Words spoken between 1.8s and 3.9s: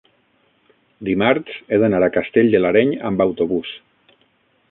d'anar a Castell de l'Areny amb autobús.